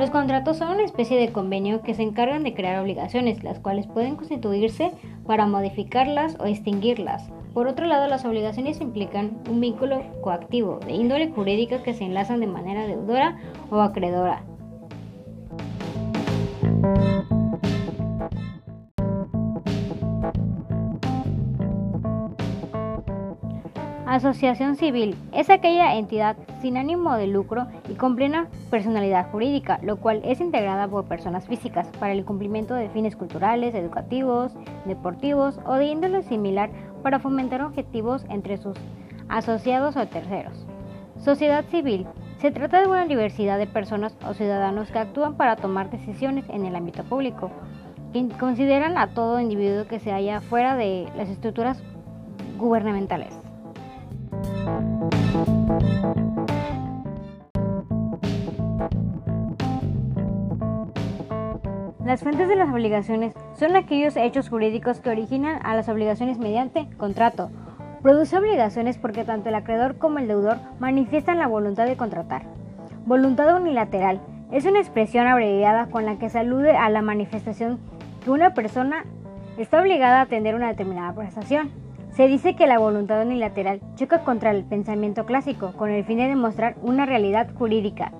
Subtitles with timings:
[0.00, 3.86] Los contratos son una especie de convenio que se encargan de crear obligaciones, las cuales
[3.86, 4.92] pueden constituirse
[5.26, 7.28] para modificarlas o extinguirlas.
[7.52, 12.40] Por otro lado, las obligaciones implican un vínculo coactivo de índole jurídica que se enlazan
[12.40, 13.36] de manera deudora
[13.70, 14.42] o acreedora.
[24.10, 29.98] Asociación civil es aquella entidad sin ánimo de lucro y con plena personalidad jurídica, lo
[29.98, 34.50] cual es integrada por personas físicas para el cumplimiento de fines culturales, educativos,
[34.84, 36.70] deportivos o de índole similar
[37.04, 38.76] para fomentar objetivos entre sus
[39.28, 40.66] asociados o terceros.
[41.18, 45.88] Sociedad civil se trata de una diversidad de personas o ciudadanos que actúan para tomar
[45.88, 47.52] decisiones en el ámbito público,
[48.12, 51.80] que consideran a todo individuo que se halla fuera de las estructuras
[52.58, 53.39] gubernamentales.
[62.04, 66.88] Las fuentes de las obligaciones son aquellos hechos jurídicos que originan a las obligaciones mediante
[66.96, 67.50] contrato.
[68.00, 72.44] Produce obligaciones porque tanto el acreedor como el deudor manifiestan la voluntad de contratar.
[73.04, 74.18] Voluntad unilateral
[74.50, 77.78] es una expresión abreviada con la que se alude a la manifestación
[78.24, 79.04] que una persona
[79.58, 81.70] está obligada a atender una determinada prestación.
[82.12, 86.28] Se dice que la voluntad unilateral choca contra el pensamiento clásico con el fin de
[86.28, 88.10] demostrar una realidad jurídica.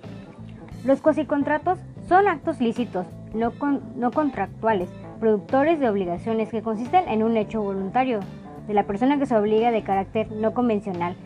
[0.84, 3.52] Los cuasicontratos son actos lícitos, no,
[3.96, 8.20] no contractuales, productores de obligaciones que consisten en un hecho voluntario
[8.66, 11.16] de la persona que se obliga de carácter no convencional,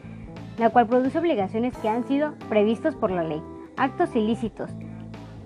[0.58, 3.42] la cual produce obligaciones que han sido previstos por la ley.
[3.76, 4.70] Actos ilícitos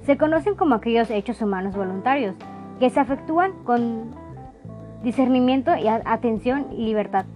[0.09, 2.35] se conocen como aquellos hechos humanos voluntarios
[2.79, 4.15] que se efectúan con
[5.03, 7.27] discernimiento y atención y libertad.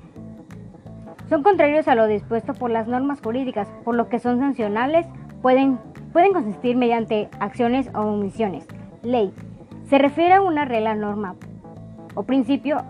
[1.28, 5.06] Son contrarios a lo dispuesto por las normas jurídicas, por lo que son sancionables,
[5.42, 5.78] pueden,
[6.12, 8.66] pueden consistir mediante acciones o omisiones.
[9.02, 9.32] Ley.
[9.88, 11.34] Se refiere a una regla, norma
[12.14, 12.82] o principio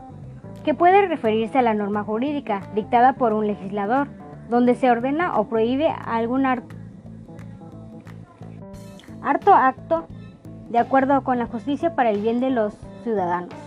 [0.65, 4.09] que puede referirse a la norma jurídica dictada por un legislador,
[4.49, 6.67] donde se ordena o prohíbe algún harto
[9.55, 10.07] acto
[10.69, 13.62] de acuerdo con la justicia para el bien de los ciudadanos.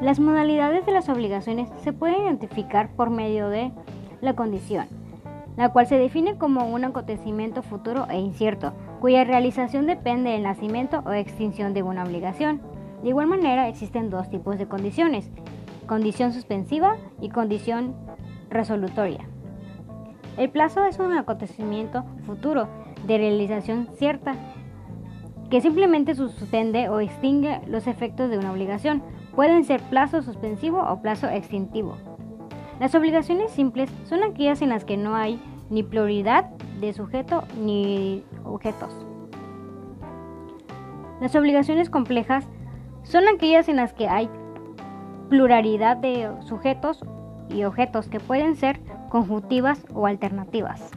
[0.00, 3.72] Las modalidades de las obligaciones se pueden identificar por medio de
[4.20, 4.86] la condición,
[5.56, 11.02] la cual se define como un acontecimiento futuro e incierto, cuya realización depende del nacimiento
[11.04, 12.60] o extinción de una obligación.
[13.02, 15.32] De igual manera, existen dos tipos de condiciones,
[15.88, 17.96] condición suspensiva y condición
[18.50, 19.26] resolutoria.
[20.36, 22.68] El plazo es un acontecimiento futuro
[23.04, 24.36] de realización cierta
[25.50, 29.02] que simplemente suspende o extingue los efectos de una obligación,
[29.38, 31.96] Pueden ser plazo suspensivo o plazo extintivo.
[32.80, 35.40] Las obligaciones simples son aquellas en las que no hay
[35.70, 36.46] ni pluralidad
[36.80, 39.06] de sujeto ni objetos.
[41.20, 42.48] Las obligaciones complejas
[43.04, 44.28] son aquellas en las que hay
[45.28, 47.04] pluralidad de sujetos
[47.48, 50.90] y objetos que pueden ser conjuntivas o alternativas.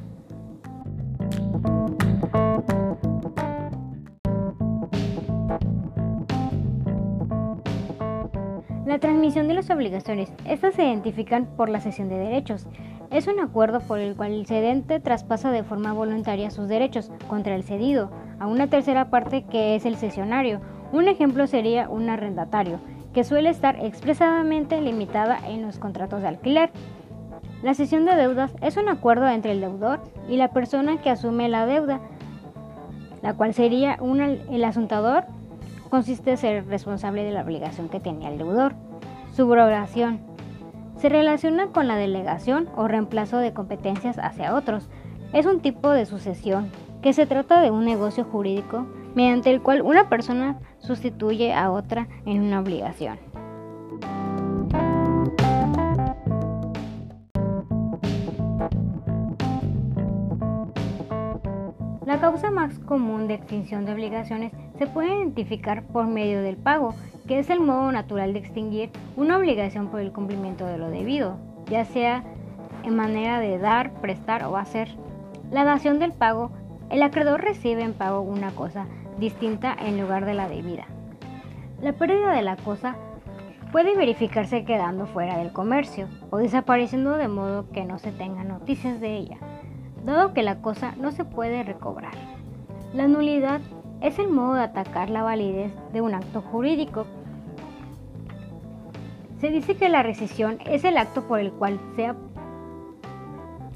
[9.01, 10.31] Transmisión de las obligaciones.
[10.45, 12.67] Estas se identifican por la cesión de derechos.
[13.09, 17.55] Es un acuerdo por el cual el cedente traspasa de forma voluntaria sus derechos contra
[17.55, 20.61] el cedido a una tercera parte que es el cesionario.
[20.93, 22.79] Un ejemplo sería un arrendatario,
[23.13, 26.71] que suele estar expresadamente limitada en los contratos de alquiler.
[27.63, 31.49] La cesión de deudas es un acuerdo entre el deudor y la persona que asume
[31.49, 31.99] la deuda,
[33.21, 33.97] la cual sería
[34.49, 35.25] el asuntador
[35.89, 38.73] consiste en ser responsable de la obligación que tenía el deudor.
[39.31, 40.19] Subrogación.
[40.97, 44.89] Se relaciona con la delegación o reemplazo de competencias hacia otros.
[45.33, 46.69] Es un tipo de sucesión
[47.01, 52.07] que se trata de un negocio jurídico mediante el cual una persona sustituye a otra
[52.25, 53.17] en una obligación.
[62.05, 64.51] La causa más común de extinción de obligaciones
[64.81, 66.95] se puede identificar por medio del pago,
[67.27, 71.37] que es el modo natural de extinguir una obligación por el cumplimiento de lo debido,
[71.67, 72.23] ya sea
[72.83, 74.89] en manera de dar, prestar o hacer.
[75.51, 76.49] La dación del pago,
[76.89, 78.87] el acreedor recibe en pago una cosa
[79.19, 80.87] distinta en lugar de la debida.
[81.79, 82.95] La pérdida de la cosa
[83.71, 88.99] puede verificarse quedando fuera del comercio o desapareciendo de modo que no se tengan noticias
[88.99, 89.37] de ella
[90.03, 92.15] dado que la cosa no se puede recobrar.
[92.95, 93.61] La nulidad
[94.01, 97.05] es el modo de atacar la validez de un acto jurídico.
[99.39, 102.15] Se dice que la rescisión es el acto por el cual sea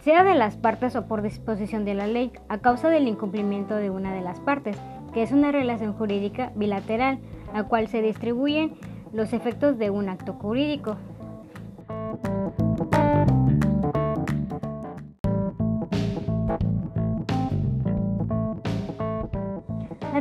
[0.06, 3.89] sea de las partes o por disposición de la ley, a causa del incumplimiento de
[3.89, 4.77] una de las partes,
[5.16, 7.18] que es una relación jurídica bilateral,
[7.56, 8.75] a cual se distribuyen
[9.13, 10.98] los efectos de un acto jurídico.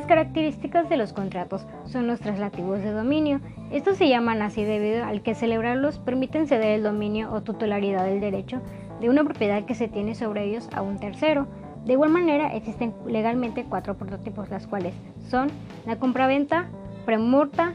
[0.05, 3.41] Las características de los contratos son los traslativos de dominio.
[3.71, 8.21] Estos se llaman así debido al que celebrarlos permiten ceder el dominio o titularidad del
[8.21, 8.61] derecho
[9.01, 11.47] de una propiedad que se tiene sobre ellos a un tercero.
[11.87, 14.93] De igual manera, existen legalmente cuatro prototipos, las cuales
[15.31, 15.49] son
[15.87, 16.67] la compraventa,
[17.07, 17.73] premurta,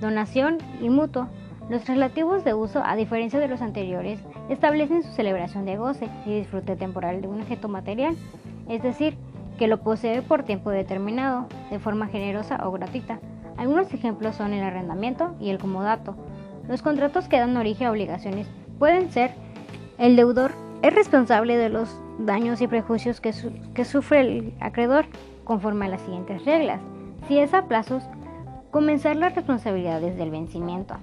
[0.00, 1.26] donación y mutuo.
[1.68, 6.38] Los traslativos de uso, a diferencia de los anteriores, establecen su celebración de goce y
[6.38, 8.14] disfrute temporal de un objeto material,
[8.68, 9.16] es decir,
[9.58, 13.20] que lo posee por tiempo determinado, de forma generosa o gratuita.
[13.56, 16.16] Algunos ejemplos son el arrendamiento y el comodato.
[16.68, 18.48] Los contratos que dan origen a obligaciones
[18.78, 19.32] pueden ser
[19.98, 20.52] el deudor
[20.82, 23.32] es responsable de los daños y prejuicios que,
[23.84, 25.06] sufre el acreedor
[25.44, 26.80] conforme a las siguientes reglas.
[27.28, 28.04] Si es a plazos,
[28.70, 30.96] comenzar las responsabilidades del vencimiento.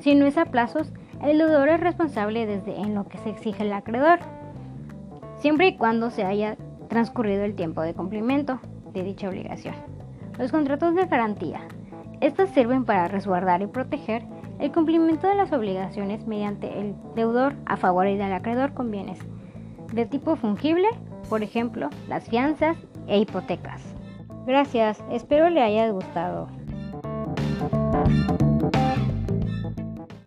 [0.00, 0.90] Si no es a plazos,
[1.22, 4.20] el deudor es responsable desde en lo que se exige el acreedor,
[5.38, 6.56] siempre y cuando se haya
[6.88, 8.60] transcurrido el tiempo de cumplimiento
[8.92, 9.74] de dicha obligación.
[10.38, 11.60] Los contratos de garantía.
[12.20, 14.24] Estos sirven para resguardar y proteger
[14.58, 19.18] el cumplimiento de las obligaciones mediante el deudor a favor del acreedor con bienes
[19.92, 20.88] de tipo fungible,
[21.28, 22.76] por ejemplo, las fianzas
[23.06, 23.82] e hipotecas.
[24.46, 26.48] Gracias, espero le haya gustado.